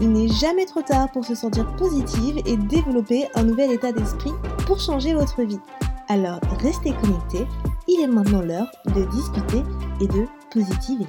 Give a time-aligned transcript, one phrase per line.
[0.00, 4.30] Il n'est jamais trop tard pour se sentir positive et développer un nouvel état d'esprit
[4.64, 5.58] pour changer votre vie.
[6.06, 7.44] Alors restez connectés,
[7.88, 9.58] il est maintenant l'heure de discuter
[10.00, 11.04] et de positiver.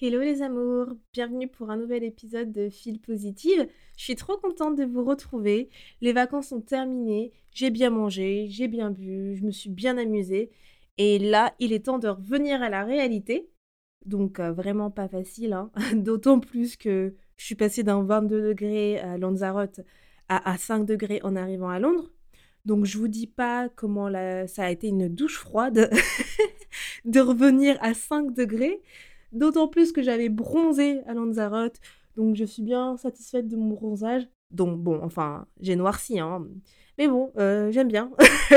[0.00, 3.66] Hello les amours, bienvenue pour un nouvel épisode de Fil Positive.
[3.96, 5.70] Je suis trop contente de vous retrouver.
[6.00, 10.52] Les vacances sont terminées, j'ai bien mangé, j'ai bien bu, je me suis bien amusée.
[10.98, 13.50] Et là, il est temps de revenir à la réalité.
[14.04, 15.70] Donc euh, vraiment pas facile, hein.
[15.94, 19.80] d'autant plus que je suis passée d'un 22 degrés à Lanzarote
[20.28, 22.10] à, 5 degrés en arrivant à Londres.
[22.64, 24.10] Donc je vous dis pas comment
[24.48, 25.90] ça a été une douche froide
[27.04, 28.82] de revenir à 5 degrés.
[29.32, 31.76] D'autant plus que j'avais bronzé à Lanzarote.
[32.16, 34.26] Donc je suis bien satisfaite de mon bronzage.
[34.50, 36.46] Donc bon, enfin, j'ai noirci, hein.
[36.98, 38.10] Mais bon, euh, j'aime bien.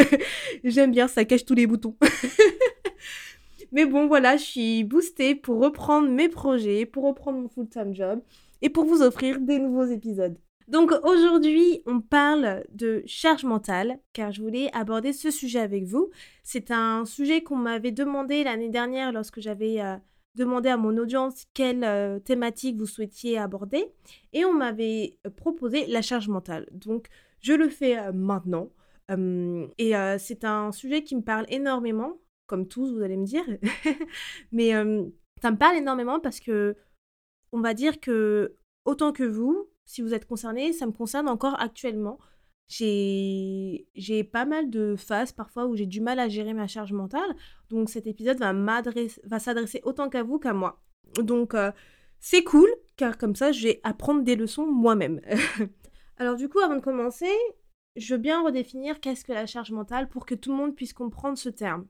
[0.64, 1.96] j'aime bien, ça cache tous les boutons.
[3.72, 8.22] Mais bon, voilà, je suis boostée pour reprendre mes projets, pour reprendre mon full-time job
[8.62, 10.38] et pour vous offrir des nouveaux épisodes.
[10.68, 16.12] Donc aujourd'hui, on parle de charge mentale, car je voulais aborder ce sujet avec vous.
[16.44, 19.96] C'est un sujet qu'on m'avait demandé l'année dernière lorsque j'avais euh,
[20.40, 23.86] demandé à mon audience quelle euh, thématique vous souhaitiez aborder,
[24.34, 26.68] et on m'avait proposé la charge mentale.
[26.72, 27.08] Donc
[27.42, 28.72] je le fais euh, maintenant.
[29.78, 32.18] et c'est un sujet qui me parle énormément,
[32.48, 33.44] comme tous, vous allez me dire.
[34.52, 34.72] Mais
[35.42, 36.76] ça me parle énormément parce que,
[37.52, 41.60] on va dire que, autant que vous, si vous êtes concerné, ça me concerne encore
[41.60, 42.20] actuellement.
[42.70, 47.36] J'ai pas mal de phases parfois où j'ai du mal à gérer ma charge mentale.
[47.70, 50.82] Donc cet épisode va, s'adresser autant qu'à vous qu'à moi.
[51.22, 51.56] Donc
[52.20, 55.20] c'est cool, car comme ça, je vais apprendre des leçons moi-même.
[56.18, 57.32] Alors du coup, avant de commencer,
[57.96, 60.94] je veux bien redéfinir qu'est-ce que la charge mentale pour que tout le monde puisse
[60.94, 61.88] comprendre ce terme.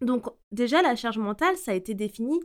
[0.00, 2.40] Donc déjà, la charge mentale, ça a été défini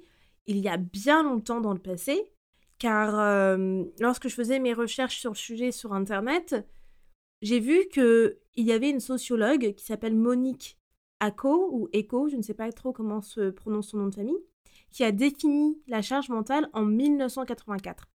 [0.48, 2.32] il y a bien longtemps dans le passé,
[2.78, 6.56] car euh, lorsque je faisais mes recherches sur le sujet sur Internet,
[7.46, 10.80] j'ai vu qu'il y avait une sociologue qui s'appelle Monique
[11.20, 14.44] Ako, ou Eco, je ne sais pas trop comment se prononce son nom de famille,
[14.92, 18.08] qui a défini la charge mentale en 1984.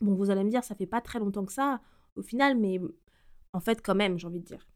[0.00, 1.80] Bon, vous allez me dire, ça fait pas très longtemps que ça,
[2.16, 2.80] au final, mais
[3.52, 4.66] en fait, quand même, j'ai envie de dire.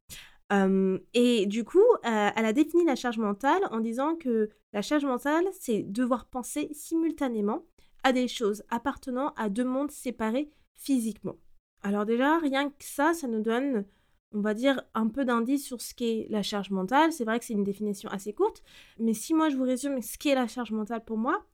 [1.13, 5.05] et du coup, euh, elle a défini la charge mentale en disant que la charge
[5.05, 7.67] mentale, c'est devoir penser simultanément
[8.05, 11.37] à des choses appartenant à deux mondes séparés physiquement.
[11.83, 13.85] Alors déjà, rien que ça, ça nous donne,
[14.33, 17.13] on va dire, un peu d'indice sur ce qu'est la charge mentale.
[17.13, 18.63] C'est vrai que c'est une définition assez courte,
[18.99, 21.45] mais si moi je vous résume ce qu'est la charge mentale pour moi,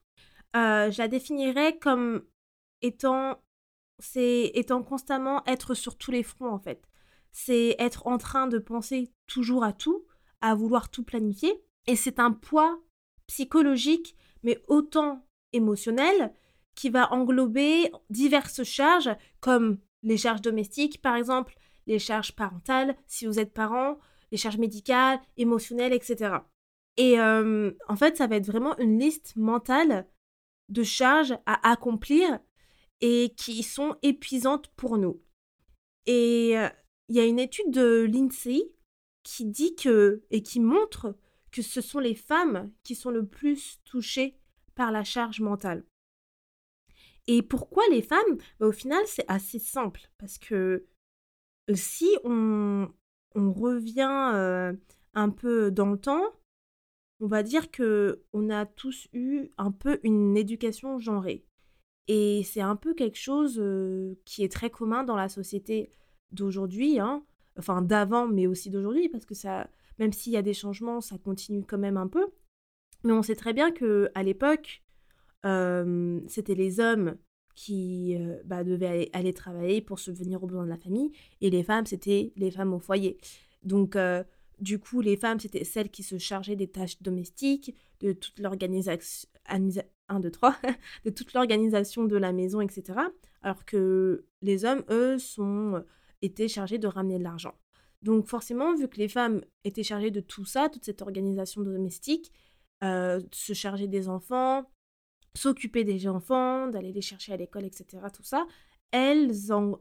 [0.56, 2.22] euh, je la définirais comme
[2.82, 3.38] étant
[3.98, 6.88] c'est étant constamment être sur tous les fronts en fait.
[7.32, 10.04] C'est être en train de penser toujours à tout,
[10.40, 11.62] à vouloir tout planifier.
[11.86, 12.80] Et c'est un poids
[13.26, 16.32] psychologique, mais autant émotionnel,
[16.74, 19.10] qui va englober diverses charges,
[19.40, 21.54] comme les charges domestiques, par exemple,
[21.86, 23.98] les charges parentales, si vous êtes parent,
[24.30, 26.36] les charges médicales, émotionnelles, etc.
[26.96, 30.06] Et euh, en fait, ça va être vraiment une liste mentale
[30.68, 32.38] de charges à accomplir
[33.00, 35.22] et qui sont épuisantes pour nous.
[36.06, 36.68] Et euh,
[37.08, 38.72] il y a une étude de l'INSEE
[39.22, 41.16] qui dit que et qui montre
[41.50, 44.38] que ce sont les femmes qui sont le plus touchées
[44.74, 45.84] par la charge mentale.
[47.28, 50.86] Et pourquoi les femmes bah, Au final, c'est assez simple parce que
[51.72, 52.88] si on,
[53.34, 54.72] revient euh,
[55.14, 56.24] un peu dans le temps,
[57.20, 61.44] on va dire que on a tous eu un peu une éducation genrée.
[62.08, 63.62] Et c'est un peu quelque chose
[64.24, 65.90] qui est très commun dans la société
[66.32, 67.22] d'aujourd'hui, hein.
[67.58, 71.18] enfin d'avant, mais aussi d'aujourd'hui, parce que ça, même s'il y a des changements, ça
[71.18, 72.28] continue quand même un peu.
[73.04, 74.82] Mais on sait très bien que à l'époque,
[75.42, 77.16] c'était les hommes
[77.54, 81.86] qui bah, devaient aller, travailler pour subvenir aux besoins de la famille, et les femmes,
[81.86, 83.18] c'était les femmes au foyer.
[83.64, 83.96] Donc,
[84.60, 89.28] du coup, les femmes, c'était celles qui se chargeaient des tâches domestiques, de toute l'organisation,
[89.48, 90.56] 1, 2, 3,
[91.04, 92.98] de toute l'organisation de la maison, etc.
[93.42, 95.84] Alors que les hommes, eux, sont,
[96.22, 97.54] étaient chargés de ramener de l'argent.
[98.02, 102.32] Donc forcément, vu que les femmes étaient chargées de tout ça, toute cette organisation domestique,
[102.82, 104.70] se charger des enfants,
[105.38, 108.02] s'occuper des enfants, d'aller les chercher à l'école, etc.
[108.12, 108.46] Tout ça,
[108.90, 109.32] elles,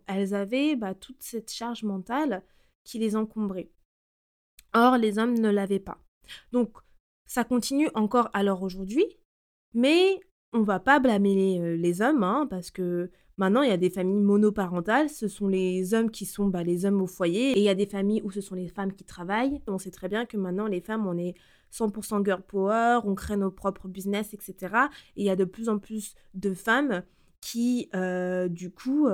[0.08, 2.44] elles avaient bah, toute cette charge mentale
[2.84, 3.70] qui les encombrait.
[4.74, 6.00] Or, les hommes ne l'avaient pas.
[6.52, 6.78] Donc,
[7.26, 9.06] ça continue encore l'heure aujourd'hui,
[9.74, 10.20] mais
[10.54, 14.22] on va pas blâmer les, hommes, hein, parce que maintenant, il y a des familles
[14.22, 17.70] monoparentales, ce sont les hommes qui sont bah, les hommes au foyer, et il y
[17.70, 19.62] a des familles où ce sont les femmes qui travaillent.
[19.68, 21.36] On sait très bien que maintenant, les femmes, on est
[21.72, 24.76] 100% girl power, on crée nos propres business, etc.
[25.16, 27.04] Et il y a de plus en plus de femmes
[27.42, 27.90] qui,
[28.50, 29.08] du coup,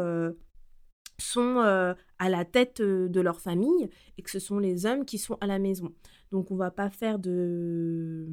[1.20, 5.38] sont à la tête de leur famille et que ce sont les hommes qui sont
[5.42, 5.94] à la maison.
[6.32, 8.28] Donc on va pas faire de,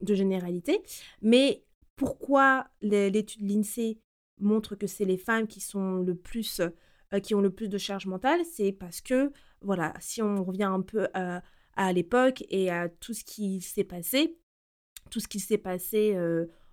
[0.00, 0.82] de généralité.
[1.22, 1.64] Mais
[1.96, 3.98] pourquoi l'étude l'INSEE
[4.40, 6.60] montre que c'est les femmes qui sont le plus
[7.22, 10.80] qui ont le plus de charge mentale, c'est parce que voilà, si on revient un
[10.80, 11.42] peu à,
[11.76, 14.38] à l'époque et à tout ce qui s'est passé,
[15.10, 16.16] tout ce qui s'est passé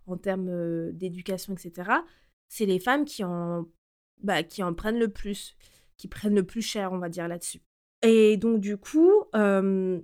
[0.08, 1.92] en termes d'éducation, etc.,
[2.50, 3.66] c'est les femmes qui en,
[4.24, 5.56] bah, qui en prennent le plus,
[5.98, 7.62] qui prennent le plus cher, on va dire, là-dessus.
[8.02, 10.02] Et donc, du coup, on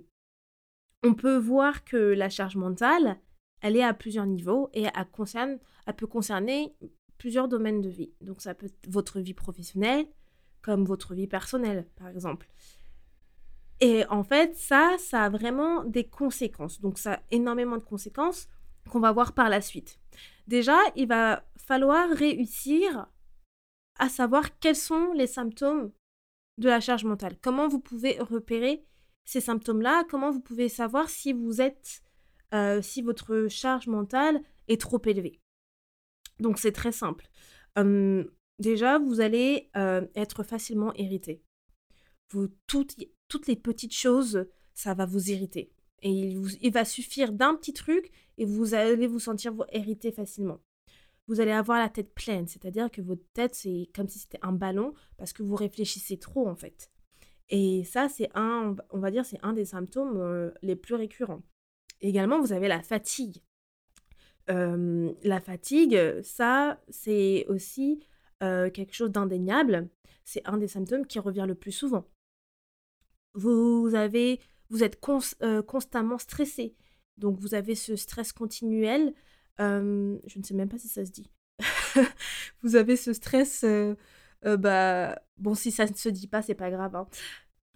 [1.16, 3.18] peut voir que la charge mentale,
[3.60, 6.74] elle est à plusieurs niveaux et elle, concerne, elle peut concerner
[7.18, 8.12] plusieurs domaines de vie.
[8.20, 10.06] Donc, ça peut être votre vie professionnelle,
[10.62, 12.48] comme votre vie personnelle, par exemple.
[13.80, 16.80] Et en fait, ça, ça a vraiment des conséquences.
[16.80, 18.48] Donc, ça a énormément de conséquences
[18.90, 20.00] qu'on va voir par la suite.
[20.46, 23.06] Déjà, il va falloir réussir
[23.98, 25.92] à savoir quels sont les symptômes
[26.58, 27.36] de la charge mentale.
[27.40, 28.84] Comment vous pouvez repérer
[29.24, 30.04] ces symptômes-là?
[30.08, 32.02] Comment vous pouvez savoir si vous êtes,
[32.54, 35.40] euh, si votre charge mentale est trop élevée?
[36.40, 37.28] Donc, c'est très simple.
[38.58, 41.42] déjà, vous allez euh, être facilement irrité.
[42.32, 42.96] Vous, toutes,
[43.28, 45.70] toutes les petites choses, ça va vous irriter.
[46.02, 50.60] Et il, va suffire d'un petit truc et vous allez vous sentir irrité facilement.
[51.26, 54.52] Vous allez avoir la tête pleine, c'est-à-dire que votre tête, c'est comme si c'était un
[54.52, 56.90] ballon parce que vous réfléchissez trop en fait.
[57.50, 61.42] Et ça, c'est un, on va dire, c'est un des symptômes euh, les plus récurrents.
[62.00, 63.42] Également, vous avez la fatigue.
[64.50, 68.00] Euh, la fatigue, ça, c'est aussi
[68.42, 69.88] euh, quelque chose d'indéniable.
[70.24, 72.06] C'est un des symptômes qui revient le plus souvent
[73.38, 75.00] vous avez, vous êtes
[75.42, 76.74] euh, constamment stressé.
[77.16, 79.14] Donc vous avez ce stress continuel.
[79.60, 81.30] Euh, je ne sais même pas si ça se dit.
[82.62, 83.64] vous avez ce stress.
[83.64, 83.94] Euh,
[84.56, 86.96] bah bon, si ça ne se dit pas, c'est pas grave.
[86.96, 87.08] Hein.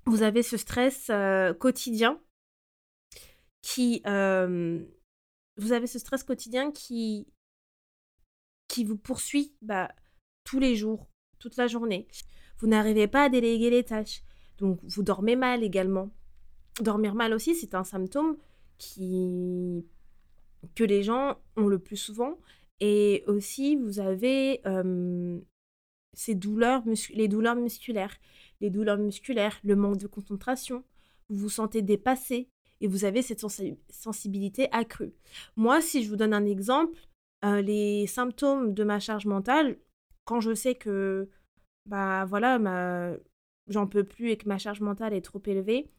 [0.06, 1.10] Vous avez ce stress
[1.58, 2.20] quotidien
[3.62, 4.02] qui
[5.58, 7.28] vous avez ce stress quotidien qui
[8.66, 9.92] qui vous poursuit bah,
[10.44, 11.08] tous les jours,
[11.38, 12.08] toute la journée.
[12.58, 14.22] Vous n'arrivez pas à déléguer les tâches.
[14.58, 16.10] Donc vous dormez mal également.
[16.80, 18.36] Dormir mal aussi, c'est un symptôme
[18.78, 19.84] qui
[20.74, 22.38] que les gens ont le plus souvent.
[22.80, 24.62] Et aussi, vous avez
[26.14, 26.82] ces douleurs,
[27.14, 28.16] les douleurs musculaires.
[28.60, 30.84] Les douleurs musculaires, le manque de concentration.
[31.28, 32.48] Vous vous sentez dépassé
[32.80, 33.44] et vous avez cette
[33.90, 35.14] sensibilité accrue.
[35.56, 36.98] Moi, si je vous donne un exemple,
[37.44, 39.78] euh, les symptômes de ma charge mentale,
[40.24, 41.28] quand je sais que
[41.86, 43.14] bah voilà ma
[43.68, 45.90] j'en peux plus et que ma charge mentale est trop élevée,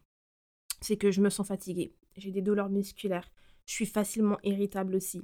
[0.80, 1.94] c'est que je me sens fatiguée.
[2.16, 3.30] J'ai des douleurs musculaires.
[3.66, 5.22] Je suis facilement irritable aussi.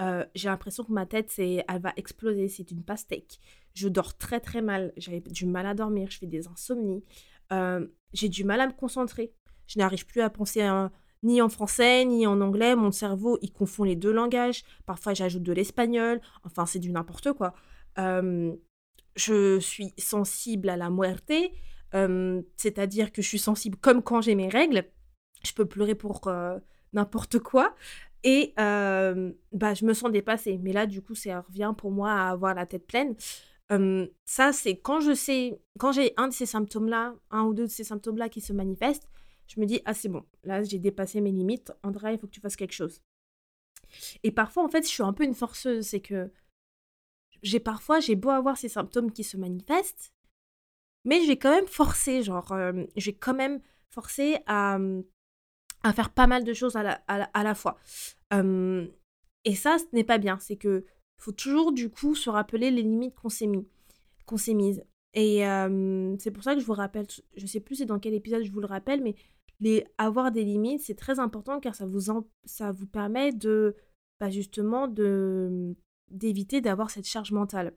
[0.00, 2.48] Euh, j'ai l'impression que ma tête, c'est, elle va exploser.
[2.48, 3.38] C'est une pastèque.
[3.74, 4.92] Je dors très très mal.
[4.96, 6.10] J'ai du mal à dormir.
[6.10, 7.04] Je fais des insomnies.
[7.52, 9.34] Euh, j'ai du mal à me concentrer.
[9.66, 10.68] Je n'arrive plus à penser
[11.22, 12.76] ni en français ni en anglais.
[12.76, 14.62] Mon cerveau, il confond les deux langages.
[14.86, 16.20] Parfois, j'ajoute de l'espagnol.
[16.44, 17.54] Enfin, c'est du n'importe quoi.
[17.98, 18.54] Euh,
[19.16, 21.32] je suis sensible à la muerte
[22.56, 24.84] c'est-à-dire que je suis sensible comme quand j'ai mes règles.
[25.44, 26.30] Je peux pleurer pour
[26.92, 27.74] n'importe quoi.
[28.24, 30.58] Et bah, je me sens dépassée.
[30.62, 33.14] Mais là, du coup, ça revient pour moi à avoir la tête pleine.
[34.24, 37.70] ça, c'est quand je sais, quand j'ai un de ces symptômes-là, un ou deux de
[37.70, 39.08] ces symptômes-là qui se manifestent,
[39.48, 41.72] je me dis, ah, c'est bon, là, j'ai dépassé mes limites.
[41.82, 43.02] Andrea, il faut que tu fasses quelque chose.
[44.22, 45.84] Et parfois, en fait, je suis un peu une forceuse.
[45.84, 46.30] C'est que
[47.42, 50.12] j'ai parfois, j'ai beau avoir ces symptômes qui se manifestent,
[51.04, 52.54] mais j'ai quand même forcé, genre,
[52.96, 54.78] j'ai quand même forcé à,
[55.82, 57.78] à, faire pas mal de choses à la, à la, fois.
[58.30, 60.38] et ça, ce n'est pas bien.
[60.38, 60.84] C'est que
[61.18, 63.66] faut toujours, du coup, se rappeler les limites qu'on s'est mis,
[64.26, 64.84] qu'on s'est mises.
[65.14, 65.42] Et
[66.18, 67.06] c'est pour ça que je vous rappelle,
[67.36, 69.14] je sais plus c'est dans quel épisode je vous le rappelle, mais
[69.60, 72.10] les, avoir des limites, c'est très important car ça vous,
[72.44, 73.76] ça vous permet de,
[74.18, 75.76] bah justement, de,
[76.12, 77.76] d'éviter d'avoir cette charge mentale.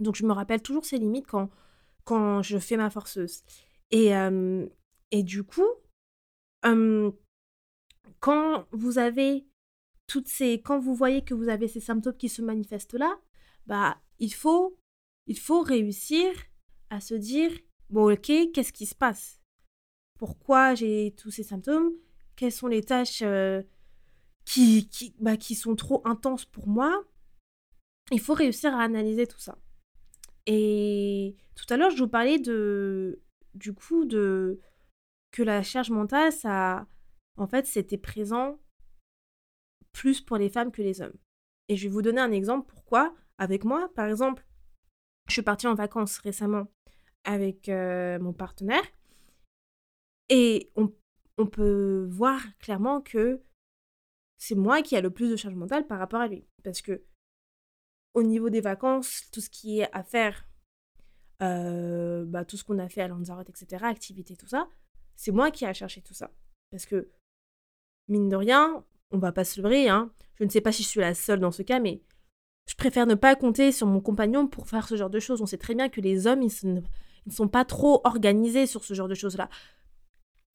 [0.00, 1.50] Donc je me rappelle toujours ces limites quand
[2.04, 3.42] quand je fais ma forceuse.
[3.90, 4.10] Et,
[5.10, 5.66] et du coup,
[8.20, 9.46] quand vous avez
[10.06, 13.18] toutes ces, quand vous voyez que vous avez ces symptômes qui se manifestent là,
[13.66, 14.78] bah, il faut,
[15.26, 16.30] il faut réussir
[16.90, 17.50] à se dire,
[17.88, 19.40] bon, ok, qu'est-ce qui se passe?
[20.18, 21.92] Pourquoi j'ai tous ces symptômes?
[22.36, 23.62] Quelles sont les tâches euh,
[24.44, 27.04] qui, qui, bah, qui sont trop intenses pour moi?
[28.10, 29.58] Il faut réussir à analyser tout ça.
[30.46, 33.22] Et tout à l'heure, je vous parlais de,
[33.54, 34.60] du coup, de
[35.30, 36.86] que la charge mentale, ça,
[37.36, 38.60] en fait, c'était présent
[39.92, 41.16] plus pour les femmes que les hommes.
[41.68, 43.90] Et je vais vous donner un exemple pourquoi avec moi.
[43.94, 44.46] Par exemple,
[45.28, 46.66] je suis partie en vacances récemment
[47.24, 48.84] avec euh, mon partenaire
[50.28, 50.92] et on,
[51.38, 53.42] on, peut voir clairement que
[54.36, 56.46] c'est moi qui a le plus de charge mentale par rapport à lui.
[56.62, 57.02] Parce que
[58.14, 60.46] au niveau des vacances, tout ce qui est à faire,
[61.42, 64.68] euh, bah, tout ce qu'on a fait à Lanzarote, etc., activités, tout ça,
[65.16, 66.30] c'est moi qui a cherché tout ça.
[66.70, 67.10] Parce que,
[68.08, 70.10] mine de rien, on va pas se leurrer, hein.
[70.36, 72.02] Je ne sais pas si je suis la seule dans ce cas, mais
[72.66, 75.42] je préfère ne pas compter sur mon compagnon pour faire ce genre de choses.
[75.42, 76.82] On sait très bien que les hommes, ils,
[77.26, 79.48] ne sont pas trop organisés sur ce genre de choses-là.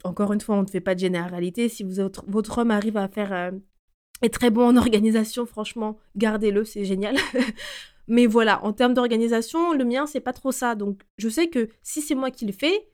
[0.03, 1.69] Encore une fois, on ne fait pas de généralité.
[1.69, 3.51] Si votre homme arrive à faire euh,
[4.21, 7.15] est très bon en organisation, franchement, gardez-le, c'est génial.
[8.07, 10.75] Mais voilà, en termes d'organisation, le mien, c'est pas trop ça.
[10.75, 12.89] Donc, je sais que si c'est moi qui le fais,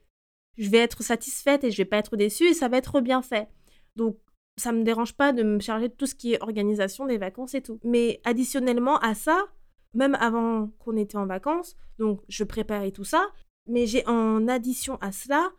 [0.58, 3.22] je vais être satisfaite et je vais pas être déçue et ça va être bien
[3.22, 3.48] fait.
[3.96, 4.17] Donc,
[4.58, 7.55] ça me dérange pas de me charger de tout ce qui est organisation des vacances
[7.55, 7.79] et tout.
[7.84, 9.46] Mais additionnellement à ça,
[9.94, 13.25] même avant qu'on était en vacances, donc je préparais tout ça,
[13.67, 15.51] mais j'ai en addition à cela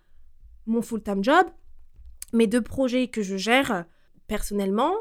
[0.66, 1.46] mon full-time job,
[2.32, 3.86] mes deux projets que je gère
[4.26, 4.92] personnellement,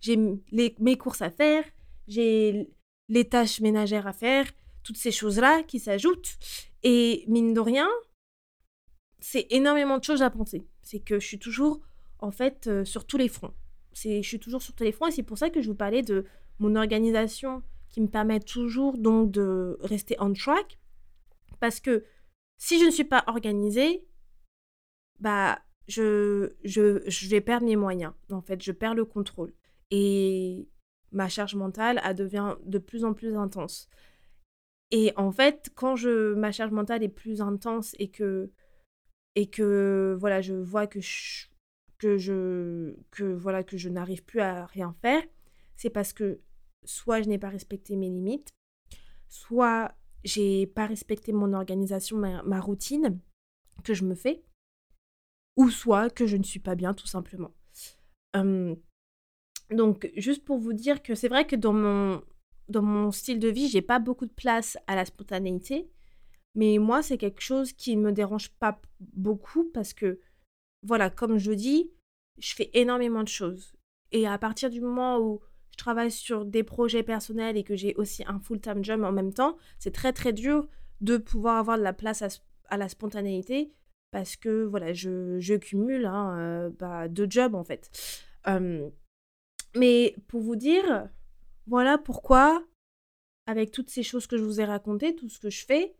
[0.00, 1.64] j'ai mes courses à faire,
[2.08, 2.70] j'ai
[3.08, 4.46] les tâches ménagères à faire,
[4.82, 6.36] toutes ces choses-là qui s'ajoutent.
[6.82, 7.88] Et mine de rien,
[9.20, 10.66] c'est énormément de choses à penser.
[10.82, 11.80] C'est que je suis toujours
[12.20, 13.54] en fait, euh, sur tous les fronts.
[13.92, 16.02] Je suis toujours sur tous les fronts et c'est pour ça que je vous parlais
[16.02, 16.26] de
[16.58, 20.78] mon organisation qui me permet toujours donc de rester on track.
[21.60, 22.04] Parce que
[22.58, 24.06] si je ne suis pas organisée,
[25.18, 28.12] bah, je, je, je vais perdre mes moyens.
[28.30, 29.52] En fait, je perds le contrôle.
[29.90, 30.68] Et
[31.12, 33.88] ma charge mentale, elle devient de plus en plus intense.
[34.90, 38.50] Et en fait, quand je, ma charge mentale est plus intense et que,
[39.34, 41.46] et que voilà, je vois que je,
[41.98, 45.22] que je, que, voilà, que je n'arrive plus à rien faire,
[45.76, 46.40] c'est parce que
[46.84, 48.50] soit je n'ai pas respecté mes limites,
[49.28, 49.92] soit
[50.24, 53.20] j'ai pas respecté mon organisation, ma, routine
[53.84, 54.42] que je me fais,
[55.56, 57.52] ou soit que je ne suis pas bien tout simplement.
[59.70, 62.22] Donc juste pour vous dire que c'est vrai que dans mon,
[62.68, 65.88] dans mon style de vie, j'ai pas beaucoup de place à la spontanéité,
[66.54, 70.20] mais moi c'est quelque chose qui ne me dérange pas beaucoup parce que
[70.82, 71.90] voilà, comme je dis,
[72.38, 73.74] je fais énormément de choses.
[74.12, 77.94] Et à partir du moment où je travaille sur des projets personnels et que j'ai
[77.96, 80.68] aussi un full-time job en même temps, c'est très très dur
[81.00, 82.22] de pouvoir avoir de la place
[82.68, 83.72] à, la spontanéité
[84.12, 87.90] parce que voilà, je, je cumule hein, euh, bah, deux jobs en fait.
[89.76, 91.08] Mais pour vous dire,
[91.66, 92.64] voilà pourquoi,
[93.46, 95.94] avec toutes ces choses que je vous ai racontées, tout ce que je fais,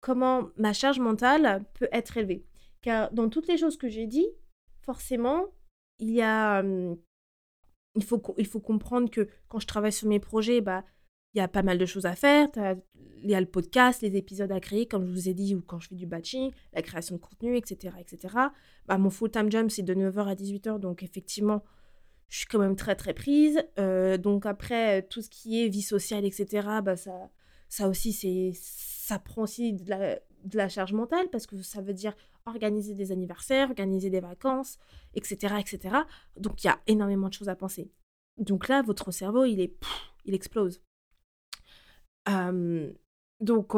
[0.00, 2.46] comment ma charge mentale peut être élevée.
[2.82, 4.26] Car dans toutes les choses que j'ai dit,
[4.80, 5.46] forcément,
[5.98, 6.62] il y a.
[7.94, 10.84] il, faut, il faut comprendre que quand je travaille sur mes projets, bah,
[11.34, 12.48] il y a pas mal de choses à faire.
[13.22, 15.60] Il y a le podcast, les épisodes à créer, comme je vous ai dit, ou
[15.60, 17.94] quand je fais du batching, la création de contenu, etc.
[18.00, 18.34] etc.
[18.86, 21.62] Bah, mon full-time job, c'est de 9h à 18h, donc effectivement,
[22.30, 23.62] je suis quand même très très prise.
[23.76, 27.30] donc après, tout ce qui est vie sociale, etc., bah, ça,
[27.68, 31.92] ça aussi, ça prend aussi de la, de la charge mentale, parce que ça veut
[31.92, 32.14] dire
[32.46, 34.78] organiser des anniversaires, organiser des vacances,
[35.14, 35.56] etc.
[35.60, 35.96] etc.
[36.36, 37.90] Donc il y a énormément de choses à penser.
[38.38, 39.74] Donc là, votre cerveau, il est,
[40.24, 40.82] il explose.
[43.40, 43.76] donc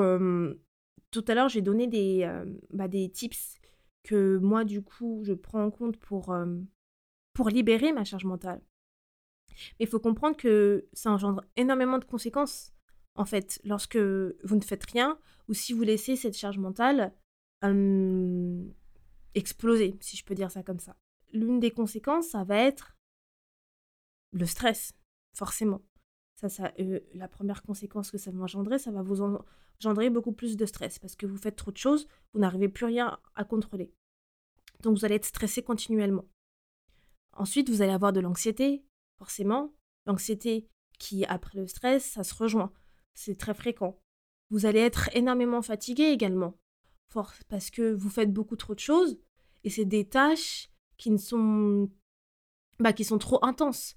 [1.10, 2.30] tout à l'heure, j'ai donné des,
[2.70, 3.58] bah, des tips
[4.04, 6.34] que moi, du coup, je prends en compte pour,
[7.34, 8.62] pour libérer ma charge mentale.
[9.78, 12.72] Mais il faut comprendre que ça engendre énormément de conséquences,
[13.14, 17.14] en fait, lorsque vous ne faites rien ou si vous laissez cette charge mentale
[19.34, 20.96] exploser, si je peux dire ça comme ça.
[21.32, 22.96] L'une des conséquences, ça va être
[24.32, 24.92] le stress,
[25.34, 25.80] forcément.
[26.36, 30.32] Ça, ça, euh, la première conséquence que ça va engendrer, ça va vous engendrer beaucoup
[30.32, 33.44] plus de stress parce que vous faites trop de choses, vous n'arrivez plus rien à
[33.44, 33.92] contrôler.
[34.82, 36.26] Donc vous allez être stressé continuellement.
[37.34, 38.84] Ensuite, vous allez avoir de l'anxiété,
[39.18, 39.72] forcément.
[40.06, 42.72] L'anxiété qui, après le stress, ça se rejoint.
[43.14, 43.98] C'est très fréquent.
[44.50, 46.58] Vous allez être énormément fatigué également
[47.48, 49.18] parce que vous faites beaucoup trop de choses
[49.64, 51.90] et c'est des tâches qui ne sont
[52.78, 53.94] bah, qui sont trop intenses.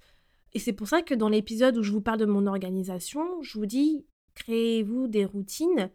[0.52, 3.58] Et c'est pour ça que dans l'épisode où je vous parle de mon organisation, je
[3.58, 5.90] vous dis créez-vous des routines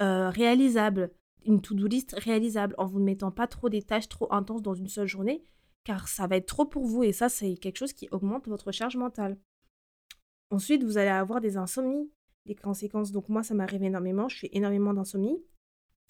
[0.00, 1.10] euh, réalisables,
[1.44, 4.74] une to-do list réalisable en vous ne mettant pas trop des tâches trop intenses dans
[4.74, 5.44] une seule journée,
[5.88, 8.72] car ça va être trop pour vous et ça, c'est quelque chose qui augmente votre
[8.72, 9.38] charge mentale.
[10.50, 12.12] Ensuite, vous allez avoir des insomnies,
[12.44, 13.10] des conséquences.
[13.10, 15.42] Donc moi, ça m'arrive énormément, je fais énormément d'insomnie.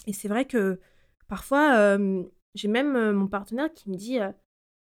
[0.09, 0.81] Et c'est vrai que
[1.29, 2.25] parfois, euh,
[2.57, 4.19] j'ai même euh, mon partenaire qui me dit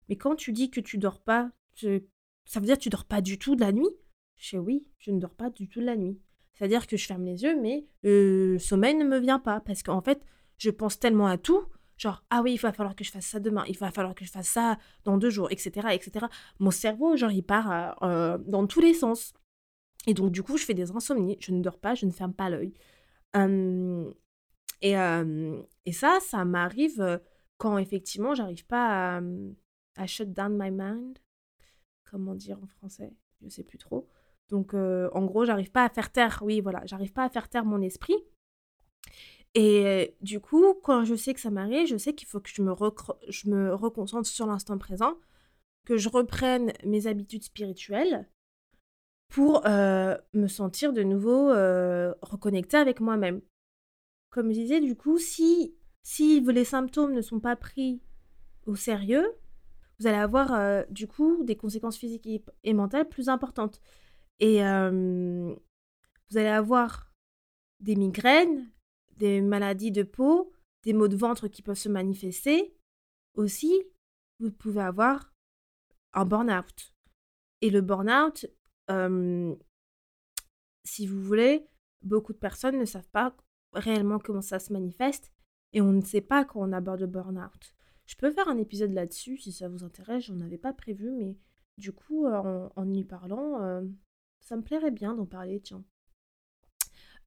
[0.09, 3.21] Mais quand tu dis que tu dors pas, ça veut dire que tu dors pas
[3.21, 3.91] du tout de la nuit?
[4.37, 6.19] Je dis Oui, je ne dors pas du tout de la nuit.
[6.55, 9.61] C'est-à-dire que je ferme les yeux, mais le sommeil ne me vient pas.
[9.61, 10.23] Parce qu'en fait,
[10.57, 11.67] je pense tellement à tout.
[11.97, 14.25] Genre, ah oui, il va falloir que je fasse ça demain, il va falloir que
[14.25, 15.89] je fasse ça dans deux jours, etc.
[15.93, 16.27] etc.
[16.59, 19.33] Mon cerveau, genre, il part euh, dans tous les sens.
[20.07, 21.37] Et donc, du coup, je fais des insomnies.
[21.41, 22.75] Je ne dors pas, je ne ferme pas l'œil.
[24.83, 27.19] et, et ça, ça m'arrive euh,
[27.59, 29.21] quand effectivement, j'arrive pas à,
[29.97, 31.19] à shut down my mind
[32.11, 33.13] comment dire en français,
[33.43, 34.09] je sais plus trop.
[34.49, 37.49] Donc euh, en gros, j'arrive pas à faire taire, oui voilà, j'arrive pas à faire
[37.49, 38.17] taire mon esprit.
[39.57, 42.51] Et euh, du coup, quand je sais que ça m'arrive, je sais qu'il faut que
[42.51, 42.75] je me,
[43.29, 45.15] je me reconcentre sur l'instant présent,
[45.87, 48.29] que je reprenne mes habitudes spirituelles
[49.31, 51.49] pour euh, me sentir de nouveau
[52.21, 53.41] reconnectée avec moi-même.
[54.29, 58.03] Comme je disais, du coup, si, si les symptômes ne sont pas pris
[58.67, 59.27] au sérieux,
[59.99, 62.29] vous allez avoir euh, du coup des conséquences physiques
[62.63, 63.81] et, mentales plus importantes.
[64.39, 67.11] Et vous allez avoir
[67.81, 68.71] des migraines,
[69.17, 72.75] des maladies de peau, des maux de ventre qui peuvent se manifester.
[73.35, 73.73] Aussi,
[74.41, 75.33] vous pouvez avoir
[76.13, 76.95] un burn-out.
[77.61, 78.47] Et le burn-out,
[80.85, 81.67] si vous voulez,
[82.03, 83.37] beaucoup de personnes ne savent pas
[83.73, 85.33] réellement comment ça se manifeste
[85.73, 87.75] et on ne sait pas quand on aborde le burn-out.
[88.07, 91.37] Je peux faire un épisode là-dessus si ça vous intéresse, j'en avais pas prévu, mais
[91.77, 93.83] du coup, euh, en, y parlant, euh,
[94.41, 95.85] ça me plairait bien d'en parler, tiens.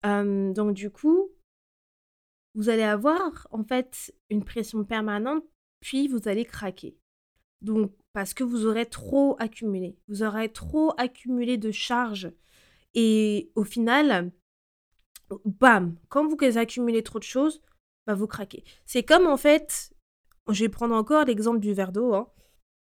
[0.03, 1.29] donc du coup,
[2.55, 5.43] vous allez avoir en fait une pression permanente,
[5.79, 6.97] puis vous allez craquer.
[7.61, 9.97] Donc, parce que vous aurez trop accumulé.
[10.07, 12.31] Vous aurez trop accumulé de charges.
[12.95, 14.31] Et au final,
[15.45, 17.61] bam, quand vous accumulez trop de choses,
[18.07, 18.63] bah vous craquez.
[18.85, 19.93] C'est comme en fait,
[20.49, 22.13] je vais prendre encore l'exemple du verre d'eau.
[22.13, 22.29] Hein.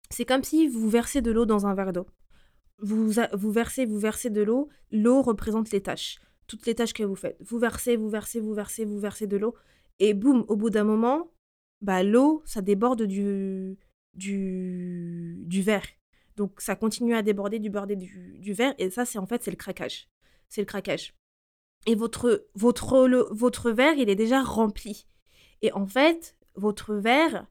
[0.10, 2.06] C'est comme si vous versez de l'eau dans un verre d'eau.
[2.80, 4.70] Vous, vous versez, vous versez de l'eau.
[4.92, 6.20] L'eau représente les tâches.
[6.48, 7.38] Toutes les tâches que vous faites.
[7.42, 9.56] Vous versez, vous versez, vous versez, vous versez de l'eau.
[10.00, 11.32] Et boum, au bout d'un moment,
[11.82, 13.78] bah, l'eau, ça déborde du,
[14.14, 15.86] du, du verre.
[16.36, 18.76] Donc ça continue à déborder, du bordé du, du verre.
[18.78, 20.10] Et ça, c'est en fait, c'est le craquage.
[20.50, 21.16] C'est le craquage.
[21.86, 25.06] Et votre, votre, votre verre, il est déjà rempli.
[25.62, 27.48] Et en fait, votre verre,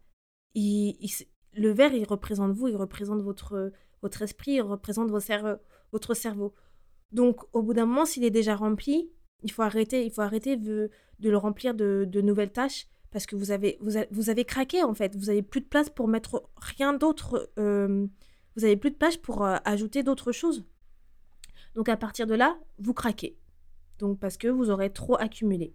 [0.54, 6.54] le verre, il représente vous, il représente votre, votre esprit, il représente votre cerveau.
[7.12, 9.10] Donc, au bout d'un moment, s'il est déjà rempli,
[9.42, 10.90] il faut arrêter, il faut arrêter de,
[11.20, 15.14] le remplir de, nouvelles tâches parce que vous avez, vous, avez, craqué en fait.
[15.14, 17.52] Vous n'avez plus de place pour mettre rien d'autre.
[17.58, 18.06] Euh,
[18.56, 20.64] vous n'avez plus de place pour euh, ajouter d'autres choses.
[21.74, 23.38] Donc, à partir de là, vous craquez.
[23.98, 25.74] Donc, parce que vous aurez trop accumulé.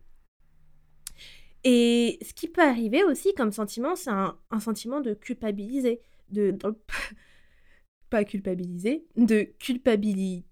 [1.64, 6.58] Et ce qui peut arriver aussi comme sentiment, c'est un, sentiment de culpabiliser, de,
[8.10, 10.46] pas culpabiliser, de culpabilité.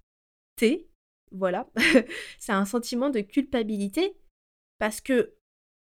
[1.32, 1.70] Voilà,
[2.40, 4.16] c'est un sentiment de culpabilité
[4.80, 5.34] parce que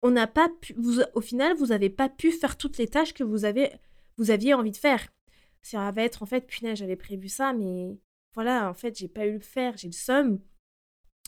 [0.02, 3.12] on n'a pas pu, vous, au final, vous n'avez pas pu faire toutes les tâches
[3.12, 3.70] que vous avez,
[4.16, 5.08] vous aviez envie de faire.
[5.62, 7.98] Ça va être en fait, punaise, j'avais prévu ça, mais
[8.34, 10.40] voilà, en fait, j'ai pas eu le faire, j'ai le somme.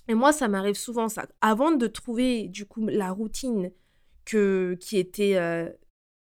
[0.08, 1.26] Et moi, ça m'arrive souvent ça.
[1.40, 3.72] Avant de trouver du coup la routine
[4.24, 5.70] que, qui, était, euh,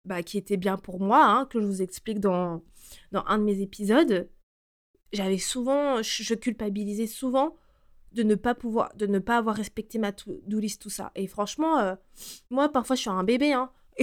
[0.04, 2.62] bah, qui était bien pour moi, hein, que je vous explique dans,
[3.12, 4.28] dans un de mes épisodes,
[5.12, 7.56] j'avais souvent, je culpabilisais souvent
[8.12, 11.12] de ne pas pouvoir, de ne pas avoir respecté ma to-do tout ça.
[11.14, 11.94] Et franchement, euh,
[12.50, 13.70] moi, parfois, je suis un bébé, hein.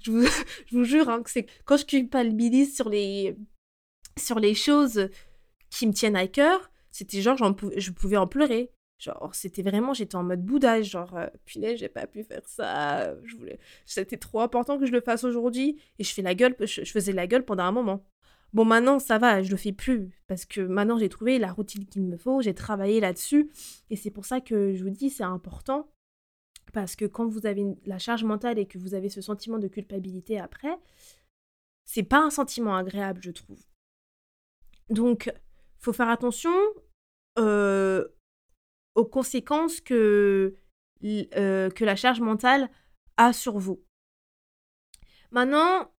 [0.00, 3.36] je, vous, je, vous, jure hein, que c'est quand je culpabilise sur les,
[4.16, 5.08] sur les choses
[5.68, 7.36] qui me tiennent à cœur, c'était genre,
[7.76, 8.70] je pouvais en pleurer.
[8.98, 13.14] Genre, c'était vraiment, j'étais en mode boudage, genre, euh, punaise, j'ai pas pu faire ça,
[13.24, 13.58] je voulais...
[13.84, 17.12] c'était trop important que je le fasse aujourd'hui, et je fais la gueule, je, faisais
[17.12, 18.06] la gueule pendant un moment.
[18.52, 21.84] Bon, maintenant, ça va, je le fais plus, parce que maintenant, j'ai trouvé la routine
[21.86, 23.50] qu'il me faut, j'ai travaillé là-dessus,
[23.90, 25.90] et c'est pour ça que je vous dis, c'est important,
[26.72, 29.68] parce que quand vous avez la charge mentale et que vous avez ce sentiment de
[29.68, 30.78] culpabilité après,
[31.84, 33.62] c'est pas un sentiment agréable, je trouve.
[34.88, 35.32] Donc,
[35.78, 36.54] faut faire attention
[37.38, 38.06] euh,
[38.94, 40.56] aux conséquences que,
[41.04, 42.70] euh, que la charge mentale
[43.16, 43.84] a sur vous.
[45.30, 45.90] Maintenant,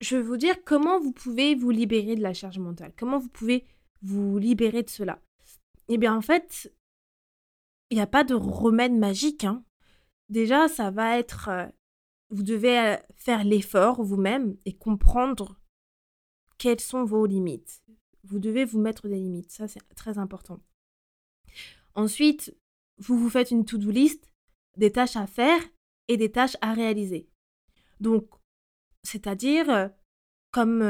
[0.00, 3.28] je vais vous dire comment vous pouvez vous libérer de la charge mentale, comment vous
[3.28, 3.64] pouvez
[4.02, 5.20] vous libérer de cela
[5.88, 6.72] Eh bien, en fait,
[7.90, 9.44] il n'y a pas de remède magique.
[9.44, 9.64] Hein.
[10.28, 11.48] Déjà, ça va être...
[11.48, 11.66] Euh,
[12.30, 15.60] vous devez euh, faire l'effort vous-même et comprendre
[16.58, 17.82] quelles sont vos limites.
[18.24, 19.52] Vous devez vous mettre des limites.
[19.52, 20.60] Ça, c'est très important.
[21.94, 22.56] Ensuite,
[22.98, 24.32] vous vous faites une to-do list
[24.76, 25.60] des tâches à faire
[26.08, 27.28] et des tâches à réaliser.
[28.00, 28.28] Donc,
[29.06, 29.88] c'est-à-dire, euh,
[30.52, 30.80] comme...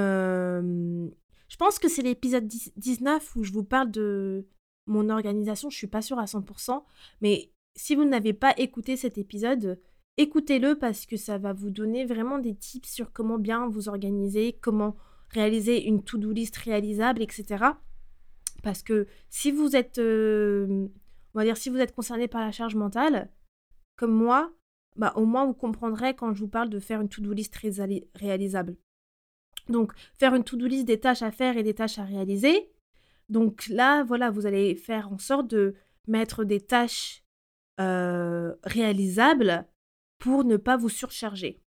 [1.48, 4.46] je pense que c'est l'épisode 19 où je vous parle de
[4.86, 6.82] mon organisation, je suis pas sûre à 100%,
[7.20, 9.80] mais si vous n'avez pas écouté cet épisode,
[10.16, 14.58] écoutez-le parce que ça va vous donner vraiment des tips sur comment bien vous organiser,
[14.60, 14.96] comment
[15.30, 17.64] réaliser une to-do list réalisable, etc.
[18.62, 20.88] Parce que si vous êtes, on
[21.34, 23.30] va dire, si vous êtes concerné par la charge mentale,
[23.96, 24.52] comme moi,
[24.96, 27.56] bah, au moins vous comprendrez quand je vous parle de faire une to-do list
[28.14, 28.76] réalisable.
[29.68, 32.70] Donc, faire une to-do list des tâches à faire et des tâches à réaliser.
[33.28, 35.74] Donc là, voilà, vous allez faire en sorte de
[36.06, 37.24] mettre des tâches
[37.80, 39.66] euh, réalisables
[40.18, 41.60] pour ne pas vous surcharger.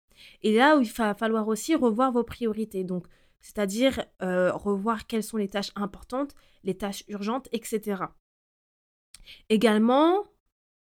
[0.42, 2.84] Et là il va falloir aussi revoir vos priorités.
[2.84, 3.06] Donc,
[3.40, 8.04] c'est-à-dire euh, revoir quelles sont les tâches importantes, les tâches urgentes, etc.
[9.48, 10.24] Également,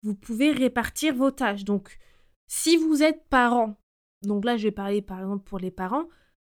[0.04, 1.64] vous pouvez répartir vos tâches.
[1.64, 1.98] Donc,
[2.48, 3.76] si vous êtes parent,
[4.24, 6.08] donc là, je vais parler par exemple pour les parents,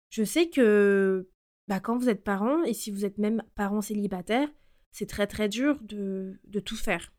[0.10, 1.30] je sais que
[1.68, 4.50] bah, quand vous êtes parent, et si vous êtes même parent célibataire,
[4.92, 7.12] c'est très très dur de, tout faire.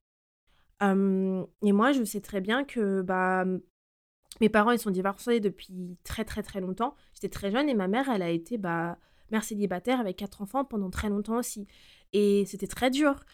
[0.80, 3.44] et moi, je sais très bien que bah,
[4.40, 6.94] mes parents, ils sont divorcés depuis très très très longtemps.
[7.14, 8.98] J'étais très jeune et ma mère, elle a été bah,
[9.30, 11.66] mère célibataire avec quatre enfants pendant très longtemps aussi.
[12.12, 13.24] Et c'était très dur.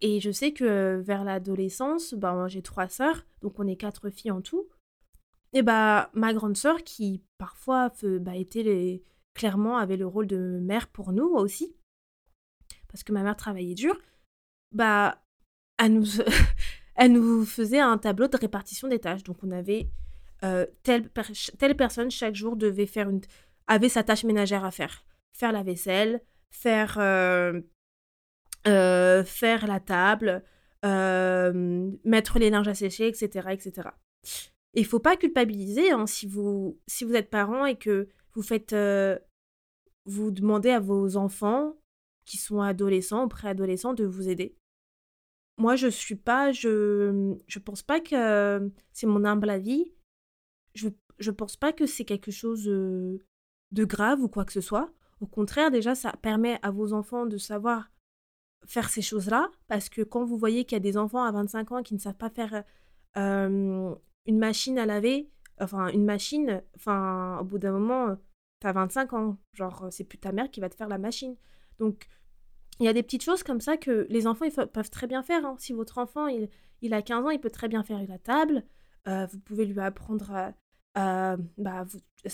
[0.00, 4.30] Et je sais que vers l'adolescence, bah, j'ai trois sœurs, donc on est quatre filles
[4.30, 4.68] en tout.
[5.52, 9.02] Et bah ma grande sœur, qui parfois bah, était
[9.34, 11.74] clairement avait le rôle de mère pour nous aussi,
[12.88, 13.98] parce que ma mère travaillait dur,
[14.72, 15.22] bah
[15.78, 16.06] elle nous,
[16.96, 19.22] elle faisait un tableau de répartition des tâches.
[19.22, 19.88] Donc on avait
[20.44, 21.08] euh, telle,
[21.76, 23.10] personne chaque jour devait faire
[23.66, 27.60] avait sa tâche ménagère à faire, faire la vaisselle, faire euh,
[28.66, 30.42] euh, la table,
[30.84, 33.48] mettre les linges à sécher, etc.
[33.50, 33.88] etc.
[34.74, 38.72] il faut pas culpabiliser hein, si, vous, si vous êtes parent et que vous faites...
[38.72, 39.18] Euh,
[40.04, 41.76] vous demandez à vos enfants
[42.24, 44.56] qui sont adolescents ou préadolescents de vous aider.
[45.58, 46.52] Moi, je suis pas...
[46.52, 48.70] Je, je pense pas que...
[48.92, 49.92] C'est mon humble avis.
[50.74, 54.92] Je, je pense pas que c'est quelque chose de grave ou quoi que ce soit.
[55.20, 57.90] Au contraire, déjà, ça permet à vos enfants de savoir
[58.66, 61.72] faire ces choses-là, parce que quand vous voyez qu'il y a des enfants à 25
[61.72, 62.64] ans qui ne savent pas faire
[64.28, 65.28] une machine à laver,
[65.60, 68.16] enfin une machine, enfin au bout d'un moment,
[68.60, 71.34] t'as 25 ans, genre c'est plus ta mère qui va te faire la machine.
[71.80, 72.06] Donc
[72.78, 75.24] il y a des petites choses comme ça que les enfants ils peuvent très bien
[75.24, 75.44] faire.
[75.44, 75.56] Hein.
[75.58, 78.64] Si votre enfant il, a 15 ans, il peut très bien faire la table,
[79.06, 80.52] vous pouvez lui apprendre
[80.94, 81.84] à, bah,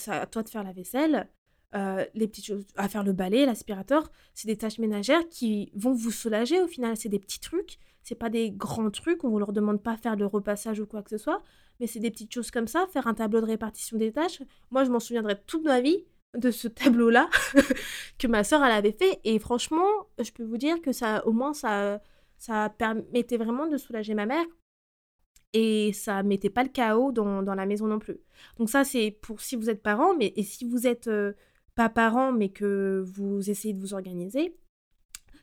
[0.07, 1.29] à toi de faire la vaisselle,
[1.75, 5.91] euh, les petites choses, à faire le balai, l'aspirateur, c'est des tâches ménagères qui vont
[5.91, 6.95] vous soulager au final.
[6.95, 10.15] C'est des petits trucs, c'est pas des grands trucs, on ne leur demande pas faire
[10.15, 11.43] le repassage ou quoi que ce soit,
[11.79, 14.41] mais c'est des petites choses comme ça, faire un tableau de répartition des tâches.
[14.71, 16.05] Moi, je m'en souviendrai toute ma vie
[16.37, 17.29] de ce tableau-là
[18.19, 19.87] que ma soeur elle avait fait et franchement,
[20.21, 22.01] je peux vous dire que ça au moins ça
[22.37, 24.45] ça permettait vraiment de soulager ma mère
[25.53, 28.17] et ça mettait pas le chaos dans, la maison non plus.
[28.57, 31.31] Donc ça c'est pour si vous êtes parent mais et si vous êtes euh,
[31.75, 34.57] pas par an, mais que vous essayez de vous organiser,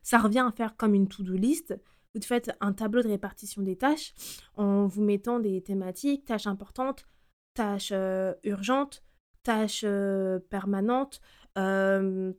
[0.03, 1.75] ça revient à faire comme une to-do list.
[2.15, 4.15] Vous faites un tableau de répartition des tâches
[4.57, 7.07] en vous mettant des thématiques, tâches importantes,
[7.55, 9.03] tâches euh, urgentes,
[9.43, 11.21] tâches euh, permanentes,
[11.59, 12.33] euh,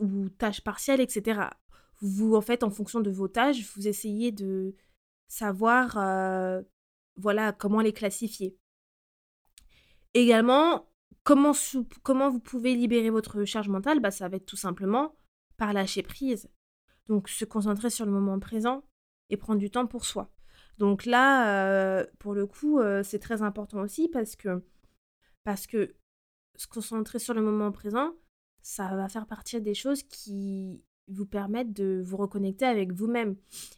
[0.00, 1.40] ou tâches partielles, etc.
[2.00, 4.74] Vous, en fait, en fonction de vos tâches, vous essayez de
[5.28, 5.94] savoir
[7.58, 8.58] comment les classifier.
[10.14, 10.86] Également,
[11.24, 11.52] Comment,
[12.02, 14.00] comment vous pouvez libérer votre charge mentale?
[14.00, 15.14] Bah, Ça va être tout simplement
[15.56, 16.48] par lâcher prise.
[17.08, 18.84] Donc se concentrer sur le moment présent
[19.30, 20.30] et prendre du temps pour soi.
[20.78, 24.62] Donc là, euh, pour le coup, euh, c'est très important aussi parce que,
[25.44, 25.94] parce que
[26.56, 28.12] se concentrer sur le moment présent,
[28.62, 33.36] ça va faire partie des choses qui vous permettent de vous reconnecter avec vous-même.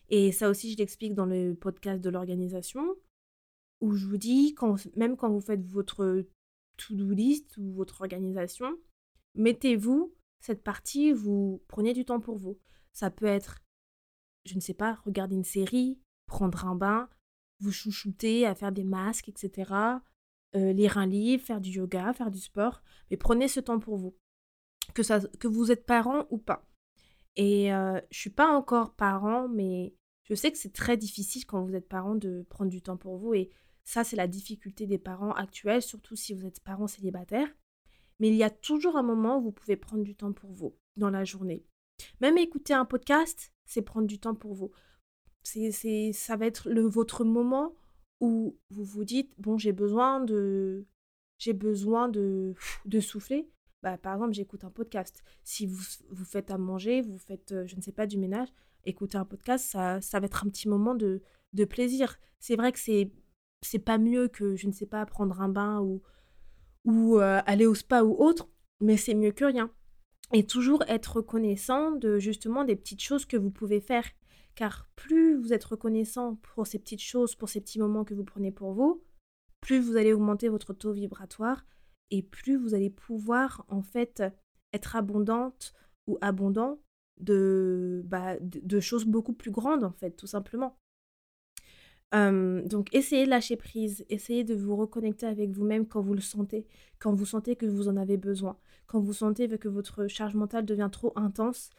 [0.09, 2.95] Et ça aussi, je l'explique dans le podcast de l'organisation,
[3.81, 6.25] où je vous dis, quand, même quand vous faites votre
[6.77, 8.77] to-do list ou votre organisation,
[9.35, 12.59] mettez-vous cette partie, vous prenez du temps pour vous.
[12.95, 13.63] Ça peut être,
[14.47, 17.11] je ne sais pas, regarder une série, prendre un bain,
[17.61, 19.73] vous chouchouter à faire des masques, etc.
[20.57, 22.83] Euh, lire un livre, faire du yoga, faire du sport.
[23.11, 24.17] Mais prenez ce temps pour vous.
[24.95, 26.67] Que, ça, que vous êtes parent ou pas.
[27.37, 31.63] Et je je suis pas encore parent, mais je sais que c'est très difficile quand
[31.65, 33.35] vous êtes parent de prendre du temps pour vous.
[33.35, 33.51] Et
[33.85, 37.49] ça, c'est la difficulté des parents actuels, surtout si vous êtes parent célibataire.
[38.19, 40.77] Mais il y a toujours un moment où vous pouvez prendre du temps pour vous
[40.97, 41.67] dans la journée.
[42.21, 44.71] Même écouter un podcast, c'est prendre du temps pour vous.
[45.43, 47.75] C'est, ça va être le, votre moment
[48.21, 50.87] où vous vous dites, bon, j'ai besoin de,
[51.39, 52.55] j'ai besoin de,
[52.87, 53.51] de souffler.
[53.83, 55.23] Bah, par exemple, j'écoute un podcast.
[55.43, 58.49] Si vous, vous faites à manger, vous faites, euh, je ne sais pas, du ménage,
[58.85, 61.21] écouter un podcast, ça, ça va être un petit moment de,
[61.53, 62.19] de plaisir.
[62.41, 63.13] C'est vrai que c'est,
[63.61, 66.03] c'est pas mieux que, je ne sais pas, prendre un bain ou,
[66.85, 68.49] ou euh, aller au spa ou autre,
[68.81, 69.71] mais c'est mieux que rien.
[70.33, 74.05] Et toujours être reconnaissant de justement des petites choses que vous pouvez faire.
[74.55, 78.25] Car plus vous êtes reconnaissant pour ces petites choses, pour ces petits moments que vous
[78.25, 79.03] prenez pour vous,
[79.61, 81.65] plus vous allez augmenter votre taux vibratoire
[82.11, 84.23] et plus vous allez pouvoir en fait
[84.73, 85.73] être abondante
[86.07, 86.79] ou abondant
[87.19, 90.79] de, bah, de, choses beaucoup plus grandes en fait, tout simplement.
[92.13, 96.67] donc essayez de lâcher prise, essayez de vous reconnecter avec vous-même quand vous le sentez,
[96.99, 100.65] quand vous sentez que vous en avez besoin, quand vous sentez que votre charge mentale
[100.65, 101.71] devient trop intense,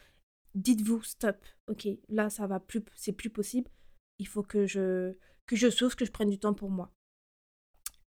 [0.54, 1.36] dites-vous stop,
[1.68, 3.70] ok, là ça va plus, c'est plus possible,
[4.18, 5.14] il faut que je,
[5.46, 6.90] que je que je prenne du temps pour moi.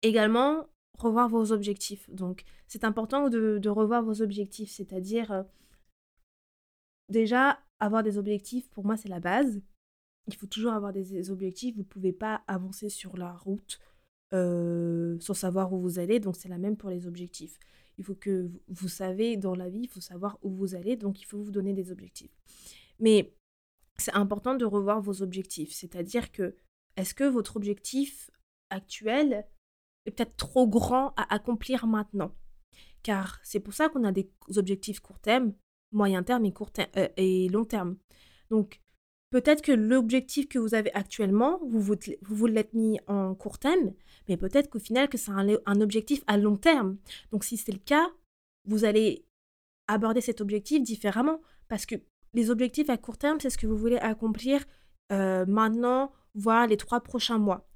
[0.02, 2.10] Également, revoir vos objectifs.
[2.10, 5.44] Donc, c'est important de, revoir vos objectifs, c'est-à-dire euh,
[7.10, 8.70] déjà avoir des objectifs.
[8.70, 9.62] Pour moi, c'est la base.
[10.28, 11.76] Il faut toujours avoir des, objectifs.
[11.76, 13.80] Vous ne pouvez pas avancer sur la route
[14.34, 16.20] euh, sans savoir où vous allez.
[16.20, 17.60] Donc, c'est la même pour les objectifs.
[18.02, 20.96] Il faut que vous, savez dans la vie, il faut savoir où vous allez.
[20.96, 22.36] Donc, il faut vous donner des objectifs.
[23.00, 23.36] Mais
[24.00, 25.72] c'est important de revoir vos objectifs.
[25.72, 26.56] C'est-à-dire que
[26.98, 28.32] est-ce que votre objectif
[28.72, 29.46] actuel
[30.08, 32.34] est peut-être trop grand à accomplir maintenant?
[33.04, 35.54] Car c'est pour ça qu'on a des objectifs court terme,
[35.92, 37.98] moyen terme et, court euh, et long terme.
[38.50, 38.82] Donc,
[39.32, 43.94] peut-être que l'objectif que vous avez actuellement, vous vous, vous, l'êtes mis en court terme,
[44.30, 46.98] mais peut-être qu'au final, que c'est un, objectif à long terme.
[47.32, 48.08] Donc, si c'est le cas,
[48.66, 49.26] vous allez
[49.88, 51.42] aborder cet objectif différemment.
[51.68, 51.96] Parce que
[52.34, 54.64] les objectifs à court terme, c'est ce que vous voulez accomplir
[55.12, 57.68] euh, maintenant, voire les trois prochains mois,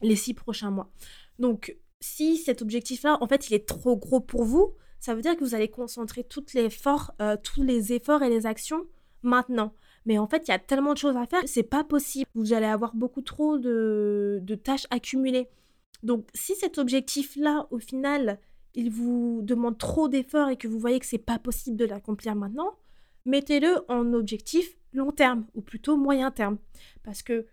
[0.00, 0.90] les six prochains mois.
[1.38, 5.36] Donc, si cet objectif-là, en fait, il est trop gros pour vous, ça veut dire
[5.36, 8.86] que vous allez concentrer toutes les efforts, euh, tous les efforts et les actions
[9.22, 9.74] maintenant.
[10.06, 12.28] Mais en fait, il y a tellement de choses à faire, c'est pas possible.
[12.34, 15.48] Vous allez avoir beaucoup trop de, tâches accumulées.
[16.02, 18.40] Donc, si cet objectif-là, au final,
[18.74, 22.34] il vous demande trop d'efforts et que vous voyez que c'est pas possible de l'accomplir
[22.34, 22.76] maintenant,
[23.24, 26.58] mettez-le en objectif long terme ou plutôt moyen terme.
[27.04, 27.46] Parce que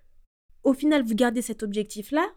[0.64, 2.28] au final, vous gardez cet objectif-là,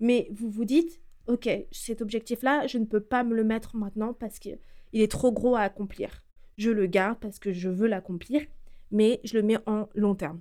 [0.00, 4.14] mais vous vous dites, ok, cet objectif-là, je ne peux pas me le mettre maintenant
[4.14, 4.58] parce qu'il
[4.92, 6.24] est trop gros à accomplir.
[6.56, 8.42] Je le garde parce que je veux l'accomplir,
[8.90, 10.40] mais je le mets en long terme.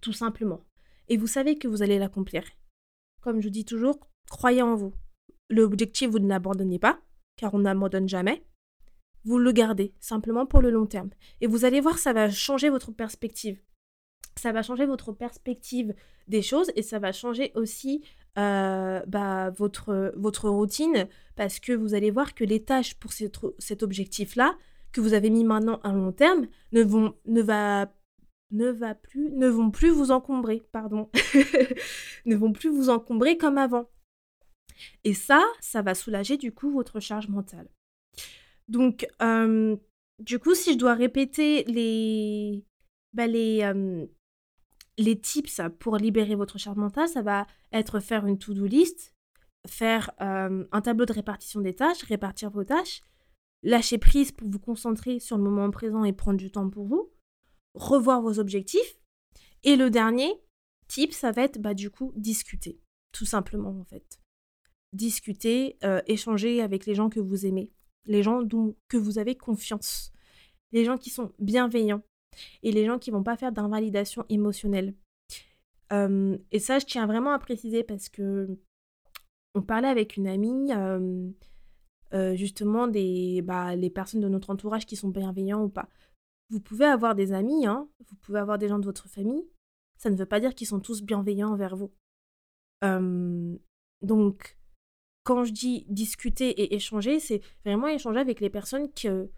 [0.00, 0.64] Tout simplement.
[1.08, 2.44] Et vous savez que vous allez l'accomplir.
[3.20, 3.98] Comme je dis toujours,
[4.28, 4.92] croyez en vous.
[5.50, 7.00] L'objectif, vous ne l'abandonnez pas,
[7.36, 8.44] car on n'abandonne jamais.
[9.24, 11.10] Vous le gardez, simplement pour le long terme.
[11.40, 13.58] Et vous allez voir, ça va changer votre perspective.
[14.36, 15.94] Ça va changer votre perspective
[16.28, 18.04] des choses et ça va changer aussi
[18.36, 23.82] euh, bah, votre, votre routine parce que vous allez voir que les tâches pour cet
[23.82, 24.56] objectif-là,
[24.94, 27.92] que vous avez mis maintenant à long terme, ne vont, ne va,
[28.52, 31.10] ne va plus, ne vont plus vous encombrer, pardon,
[32.24, 33.90] ne vont plus vous encombrer comme avant.
[35.02, 37.68] Et ça, ça va soulager du coup votre charge mentale.
[38.68, 39.76] Donc, euh,
[40.20, 42.64] du coup, si je dois répéter les,
[43.12, 44.06] bah, les, euh,
[44.96, 49.12] les tips pour libérer votre charge mentale, ça va être faire une to-do list,
[49.66, 53.00] faire euh, un tableau de répartition des tâches, répartir vos tâches,
[53.64, 57.10] lâcher prise pour vous concentrer sur le moment présent et prendre du temps pour vous,
[57.74, 58.98] revoir vos objectifs.
[59.64, 60.30] Et le dernier
[60.86, 62.78] tip, ça va être bah, du coup discuter,
[63.10, 64.20] tout simplement en fait.
[64.92, 67.72] Discuter, euh, échanger avec les gens que vous aimez,
[68.04, 70.12] les gens dont que vous avez confiance,
[70.70, 72.02] les gens qui sont bienveillants,
[72.62, 74.94] et les gens qui vont pas faire d'invalidation émotionnelle.
[75.92, 78.58] et ça, je tiens vraiment à préciser parce que
[79.54, 80.72] on parlait avec une amie
[82.34, 85.88] justement des bah, les personnes de notre entourage qui sont bienveillants ou pas.
[86.50, 89.44] Vous pouvez avoir des amis, hein, vous pouvez avoir des gens de votre famille.
[89.96, 91.92] Ça ne veut pas dire qu'ils sont tous bienveillants envers vous.
[94.02, 94.58] donc,
[95.24, 99.30] quand je dis discuter et échanger, c'est vraiment échanger avec les personnes que,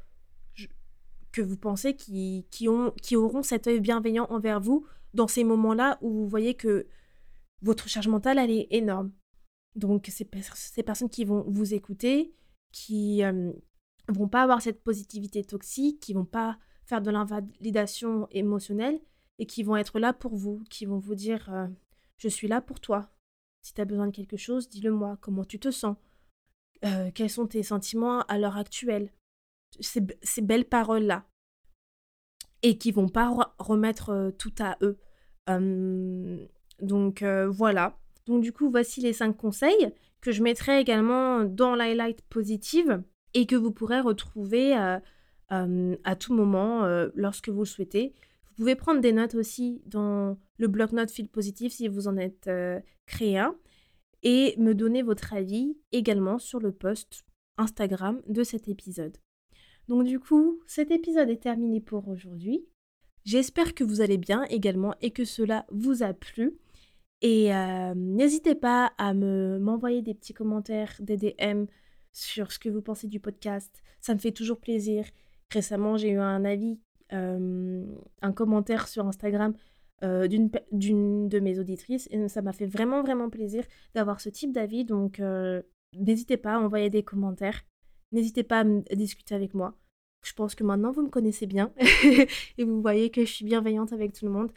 [1.30, 4.84] que vous pensez qui, qui, ont, qui auront cet œil bienveillant envers vous
[5.14, 6.88] dans ces moments-là où vous voyez que
[7.62, 9.12] votre charge mentale, elle est énorme.
[9.76, 10.24] Donc, ces
[10.82, 12.32] personnes qui vont vous écouter,
[12.72, 13.52] qui ne
[14.09, 19.00] vont pas avoir cette positivité toxique, qui vont pas faire de l'invalidation émotionnelle
[19.38, 21.66] et qui vont être là pour vous, qui vont vous dire euh,
[22.16, 23.11] je suis là pour toi.
[23.62, 25.96] Si tu as besoin de quelque chose, dis-le moi, comment tu te sens,
[26.85, 29.12] euh, quels sont tes sentiments à l'heure actuelle.
[29.81, 30.00] Ces,
[30.40, 31.26] belles paroles-là.
[32.62, 34.98] Et qui vont pas remettre euh, tout à eux.
[36.81, 37.98] donc voilà.
[38.26, 39.92] Donc du coup, voici les cinq conseils
[40.26, 43.00] que je mettrai également dans l'highlight positive
[43.32, 46.84] et que vous pourrez retrouver à tout moment
[47.14, 48.12] lorsque vous le souhaitez.
[48.48, 52.48] Vous pouvez prendre des notes aussi dans le bloc-notes fil positif si vous en êtes
[52.48, 53.54] euh, créé un
[54.24, 57.24] et me donner votre avis également sur le post
[57.56, 59.16] Instagram de cet épisode.
[59.86, 62.66] Donc du coup, cet épisode est terminé pour aujourd'hui.
[63.24, 66.58] J'espère que vous allez bien également et que cela vous a plu.
[67.22, 71.64] Et euh, n'hésitez pas à me m'envoyer des petits commentaires, des DM
[72.12, 73.83] sur ce que vous pensez du podcast.
[74.00, 75.05] Ça me fait toujours plaisir.
[75.50, 76.79] Récemment, j'ai eu un avis
[77.12, 79.55] un commentaire sur Instagram
[80.02, 84.85] d'une de mes auditrices et ça m'a fait vraiment vraiment plaisir d'avoir ce type d'avis
[84.85, 85.22] donc
[85.94, 87.62] n'hésitez pas à envoyer des commentaires
[88.11, 89.79] n'hésitez pas à, discuter avec moi
[90.22, 91.72] je pense que maintenant vous me connaissez bien
[92.59, 94.50] et vous voyez que je suis bienveillante avec tout le monde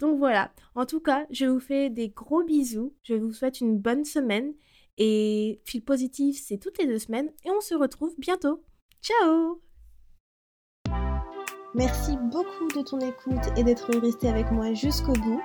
[0.00, 0.52] donc voilà.
[0.74, 2.94] En tout cas je vous fais des gros bisous.
[3.02, 4.54] Je vous souhaite une bonne semaine
[4.98, 8.62] et fil positif c'est toutes les deux semaines et on se retrouve bientôt.
[9.02, 9.60] Ciao!
[11.74, 15.40] Merci beaucoup de ton écoute et d'être resté avec moi jusqu'au bout.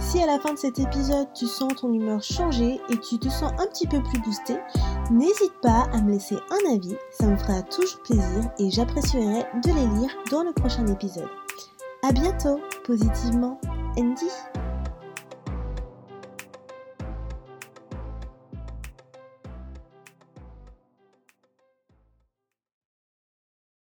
[0.00, 3.28] Si à la fin de cet épisode tu sens ton humeur changer et tu te
[3.28, 4.54] sens un petit peu plus boosté,
[5.10, 9.68] n'hésite pas à me laisser un avis, ça me fera toujours plaisir et j'apprécierai de
[9.68, 11.28] les lire dans le prochain épisode.
[12.02, 13.60] A bientôt, positivement,
[13.96, 14.53] 恩基。